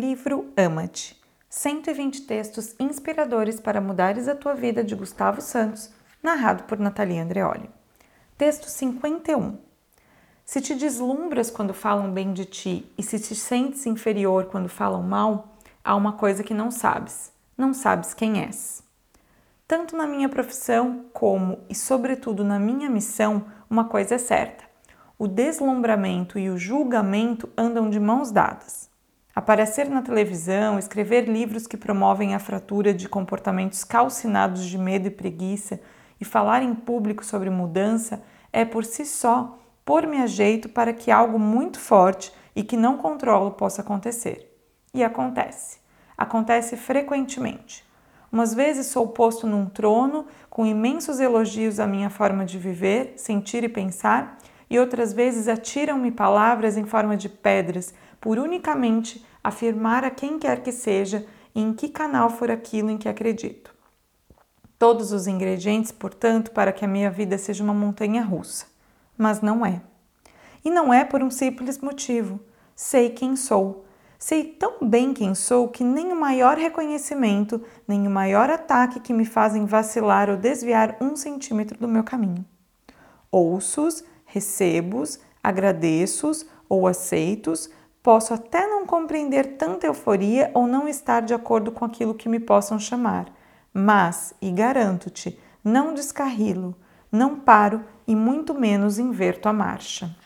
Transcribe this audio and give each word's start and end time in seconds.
Livro 0.00 0.52
Ama-te. 0.56 1.20
120 1.50 2.22
textos 2.22 2.72
inspiradores 2.78 3.58
para 3.58 3.80
mudares 3.80 4.28
a 4.28 4.34
tua 4.36 4.54
vida 4.54 4.84
de 4.84 4.94
Gustavo 4.94 5.40
Santos, 5.40 5.90
narrado 6.22 6.62
por 6.64 6.78
Natalia 6.78 7.20
Andreoli. 7.20 7.68
Texto 8.36 8.68
51. 8.68 9.58
Se 10.44 10.60
te 10.60 10.76
deslumbras 10.76 11.50
quando 11.50 11.74
falam 11.74 12.12
bem 12.12 12.32
de 12.32 12.44
ti 12.44 12.88
e 12.96 13.02
se 13.02 13.18
te 13.18 13.34
sentes 13.34 13.86
inferior 13.86 14.44
quando 14.44 14.68
falam 14.68 15.02
mal, 15.02 15.56
há 15.82 15.96
uma 15.96 16.12
coisa 16.12 16.44
que 16.44 16.54
não 16.54 16.70
sabes. 16.70 17.32
Não 17.56 17.74
sabes 17.74 18.14
quem 18.14 18.40
és. 18.44 18.84
Tanto 19.66 19.96
na 19.96 20.06
minha 20.06 20.28
profissão 20.28 21.06
como 21.12 21.58
e 21.68 21.74
sobretudo 21.74 22.44
na 22.44 22.60
minha 22.60 22.88
missão, 22.88 23.46
uma 23.68 23.86
coisa 23.86 24.14
é 24.14 24.18
certa: 24.18 24.62
o 25.18 25.26
deslumbramento 25.26 26.38
e 26.38 26.48
o 26.50 26.56
julgamento 26.56 27.48
andam 27.58 27.90
de 27.90 27.98
mãos 27.98 28.30
dadas. 28.30 28.87
Aparecer 29.38 29.88
na 29.88 30.02
televisão, 30.02 30.80
escrever 30.80 31.28
livros 31.28 31.64
que 31.64 31.76
promovem 31.76 32.34
a 32.34 32.40
fratura 32.40 32.92
de 32.92 33.08
comportamentos 33.08 33.84
calcinados 33.84 34.64
de 34.64 34.76
medo 34.76 35.06
e 35.06 35.12
preguiça 35.12 35.80
e 36.20 36.24
falar 36.24 36.60
em 36.60 36.74
público 36.74 37.24
sobre 37.24 37.48
mudança 37.48 38.20
é 38.52 38.64
por 38.64 38.84
si 38.84 39.06
só 39.06 39.56
pôr-me 39.84 40.16
a 40.16 40.26
jeito 40.26 40.68
para 40.68 40.92
que 40.92 41.12
algo 41.12 41.38
muito 41.38 41.78
forte 41.78 42.32
e 42.56 42.64
que 42.64 42.76
não 42.76 42.98
controlo 42.98 43.52
possa 43.52 43.80
acontecer. 43.80 44.52
E 44.92 45.04
acontece. 45.04 45.78
Acontece 46.16 46.76
frequentemente. 46.76 47.86
Umas 48.32 48.52
vezes 48.52 48.88
sou 48.88 49.06
posto 49.06 49.46
num 49.46 49.66
trono 49.66 50.26
com 50.50 50.66
imensos 50.66 51.20
elogios 51.20 51.78
à 51.78 51.86
minha 51.86 52.10
forma 52.10 52.44
de 52.44 52.58
viver, 52.58 53.12
sentir 53.14 53.62
e 53.62 53.68
pensar, 53.68 54.36
e 54.70 54.78
outras 54.78 55.12
vezes 55.12 55.48
atiram-me 55.48 56.10
palavras 56.10 56.76
em 56.76 56.84
forma 56.84 57.16
de 57.16 57.28
pedras 57.28 57.94
por 58.20 58.38
unicamente 58.38 59.24
afirmar 59.42 60.04
a 60.04 60.10
quem 60.10 60.38
quer 60.38 60.62
que 60.62 60.72
seja 60.72 61.26
e 61.54 61.60
em 61.60 61.72
que 61.72 61.88
canal 61.88 62.28
for 62.30 62.50
aquilo 62.50 62.90
em 62.90 62.98
que 62.98 63.08
acredito. 63.08 63.74
Todos 64.78 65.12
os 65.12 65.26
ingredientes, 65.26 65.90
portanto, 65.90 66.52
para 66.52 66.72
que 66.72 66.84
a 66.84 66.88
minha 66.88 67.10
vida 67.10 67.36
seja 67.36 67.64
uma 67.64 67.74
montanha 67.74 68.22
russa. 68.22 68.66
Mas 69.16 69.40
não 69.40 69.66
é. 69.66 69.82
E 70.64 70.70
não 70.70 70.94
é 70.94 71.04
por 71.04 71.22
um 71.22 71.30
simples 71.30 71.78
motivo. 71.78 72.38
Sei 72.76 73.10
quem 73.10 73.34
sou. 73.34 73.84
Sei 74.18 74.44
tão 74.44 74.88
bem 74.88 75.12
quem 75.12 75.34
sou 75.34 75.68
que 75.68 75.82
nem 75.82 76.12
o 76.12 76.20
maior 76.20 76.56
reconhecimento, 76.56 77.60
nem 77.86 78.06
o 78.06 78.10
maior 78.10 78.50
ataque 78.50 79.00
que 79.00 79.12
me 79.12 79.24
fazem 79.24 79.64
vacilar 79.64 80.28
ou 80.28 80.36
desviar 80.36 80.96
um 81.00 81.16
centímetro 81.16 81.78
do 81.78 81.88
meu 81.88 82.04
caminho. 82.04 82.44
Ouço-os, 83.30 84.04
recebo-os, 84.28 85.18
agradeço-os 85.42 86.46
ou 86.68 86.86
aceito-os, 86.86 87.70
Posso 88.08 88.32
até 88.32 88.66
não 88.66 88.86
compreender 88.86 89.58
tanta 89.58 89.86
euforia 89.86 90.50
ou 90.54 90.66
não 90.66 90.88
estar 90.88 91.20
de 91.20 91.34
acordo 91.34 91.70
com 91.70 91.84
aquilo 91.84 92.14
que 92.14 92.26
me 92.26 92.40
possam 92.40 92.78
chamar, 92.78 93.30
mas, 93.70 94.32
e 94.40 94.50
garanto-te, 94.50 95.38
não 95.62 95.92
descarrilo, 95.92 96.74
não 97.12 97.38
paro 97.38 97.84
e 98.06 98.16
muito 98.16 98.54
menos 98.54 98.98
inverto 98.98 99.46
a 99.46 99.52
marcha. 99.52 100.16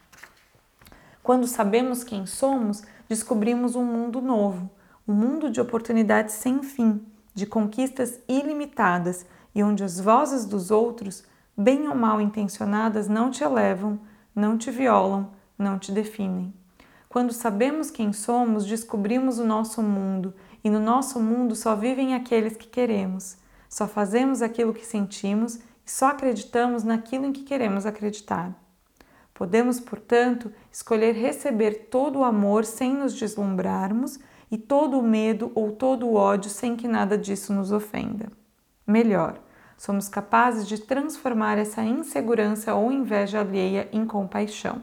Quando 1.25 1.47
sabemos 1.49 2.05
quem 2.05 2.25
somos, 2.25 2.85
descobrimos 3.09 3.75
um 3.75 3.85
mundo 3.85 4.21
novo, 4.21 4.71
um 5.09 5.13
mundo 5.13 5.51
de 5.51 5.61
oportunidades 5.61 6.37
sem 6.37 6.63
fim, 6.63 7.05
de 7.35 7.47
conquistas 7.47 8.21
ilimitadas 8.29 9.27
e 9.55 9.61
onde 9.61 9.83
as 9.83 9.99
vozes 9.99 10.45
dos 10.45 10.71
outros, 10.71 11.25
bem 11.57 11.89
ou 11.89 11.95
mal 11.95 12.21
intencionadas, 12.21 13.09
não 13.09 13.31
te 13.31 13.45
elevam, 13.45 14.01
não 14.35 14.57
te 14.57 14.71
violam, 14.71 15.31
não 15.59 15.79
te 15.79 15.93
definem. 15.93 16.53
Quando 17.09 17.33
sabemos 17.33 17.91
quem 17.91 18.13
somos, 18.13 18.65
descobrimos 18.65 19.39
o 19.39 19.45
nosso 19.45 19.83
mundo, 19.83 20.33
e 20.65 20.71
no 20.71 20.81
nosso 20.81 21.21
mundo 21.21 21.55
só 21.55 21.75
vivem 21.75 22.15
aqueles 22.15 22.57
que 22.57 22.69
queremos. 22.69 23.37
Só 23.69 23.87
fazemos 23.87 24.43
aquilo 24.43 24.73
que 24.73 24.87
sentimos 24.87 25.57
e 25.57 25.91
só 25.91 26.09
acreditamos 26.09 26.85
naquilo 26.85 27.27
em 27.27 27.33
que 27.33 27.43
queremos 27.43 27.85
acreditar. 27.85 28.55
Podemos, 29.35 29.81
portanto, 29.81 30.53
escolher 30.71 31.13
receber 31.13 31.89
todo 31.91 32.21
o 32.21 32.25
amor 32.25 32.65
sem 32.65 32.95
nos 32.95 33.15
deslumbrarmos 33.15 34.19
e 34.51 34.57
todo 34.59 34.99
o 34.99 35.03
medo 35.03 35.51
ou 35.55 35.73
todo 35.73 36.07
o 36.07 36.15
ódio 36.15 36.51
sem 36.51 36.77
que 36.77 36.87
nada 36.87 37.17
disso 37.17 37.53
nos 37.53 37.73
ofenda. 37.73 38.31
Melhor, 38.87 39.41
somos 39.83 40.09
capazes 40.09 40.69
de 40.69 40.79
transformar 40.79 41.59
essa 41.59 41.83
insegurança 41.83 42.73
ou 42.73 42.93
inveja 42.93 43.41
alheia 43.41 43.89
em 43.93 44.07
compaixão. 44.07 44.81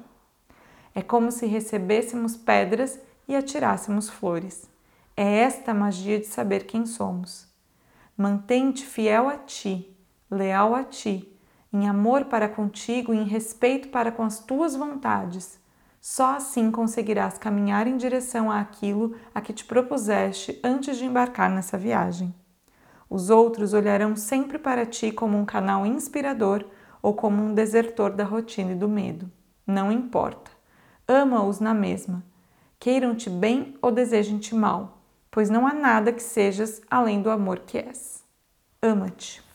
É 0.94 1.02
como 1.02 1.32
se 1.32 1.46
recebêssemos 1.46 2.36
pedras 2.36 3.00
e 3.26 3.34
atirássemos 3.34 4.10
flores. 4.10 4.70
É 5.16 5.38
esta 5.38 5.72
a 5.72 5.74
magia 5.74 6.20
de 6.20 6.26
saber 6.26 6.66
quem 6.66 6.86
somos. 6.86 7.48
Mantém-te 8.18 8.86
fiel 8.86 9.30
a 9.30 9.38
ti, 9.38 9.90
leal 10.30 10.76
a 10.76 10.84
ti, 10.84 11.34
em 11.72 11.88
amor 11.88 12.26
para 12.26 12.50
contigo 12.50 13.14
e 13.14 13.18
em 13.18 13.24
respeito 13.24 13.88
para 13.88 14.12
com 14.12 14.24
as 14.24 14.40
tuas 14.40 14.76
vontades. 14.76 15.58
Só 16.02 16.36
assim 16.36 16.70
conseguirás 16.70 17.38
caminhar 17.38 17.88
em 17.88 17.96
direção 17.96 18.52
àquilo 18.52 19.16
a 19.34 19.40
que 19.40 19.54
te 19.54 19.64
propuseste 19.64 20.60
antes 20.62 20.98
de 20.98 21.06
embarcar 21.06 21.50
nessa 21.50 21.78
viagem. 21.78 22.36
Os 23.10 23.30
outros 23.30 23.74
olharão 23.74 24.16
sempre 24.16 24.60
para 24.60 24.86
ti 24.86 25.12
como 25.12 25.38
um 25.38 25.46
canal 25.46 25.86
inspirador 25.86 26.66
ou 27.02 27.14
como 27.14 27.42
um 27.42 27.54
desertor 27.54 28.12
da 28.12 28.24
rotina 28.24 28.74
e 28.74 28.76
do 28.76 28.88
medo. 28.88 29.32
Não 29.66 29.92
importa 29.92 30.52
ama-os 31.10 31.60
na 31.60 31.74
mesma, 31.74 32.24
queiram-te 32.80 33.32
bem 33.32 33.76
ou 33.82 33.92
desejem-te 33.92 34.54
mal, 34.54 35.02
pois 35.32 35.50
não 35.50 35.66
há 35.66 35.74
nada 35.74 36.14
que 36.14 36.22
sejas 36.22 36.82
além 36.88 37.20
do 37.20 37.32
amor 37.32 37.60
que 37.66 37.80
és. 37.80 38.24
Ama-te. 38.80 39.49